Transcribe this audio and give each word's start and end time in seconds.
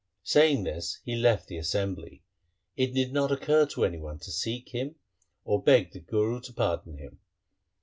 Saying 0.23 0.63
this 0.63 0.99
he 1.05 1.15
left 1.15 1.45
the 1.47 1.57
assembly. 1.59 2.23
It 2.75 2.91
did 2.95 3.13
not 3.13 3.31
occur 3.31 3.67
to 3.67 3.85
any 3.85 3.99
one 3.99 4.17
to 4.21 4.31
seek 4.31 4.69
him 4.69 4.95
or 5.45 5.61
beg 5.61 5.91
the 5.91 5.99
Guru 5.99 6.41
to 6.41 6.53
pardon 6.53 6.97
him. 6.97 7.19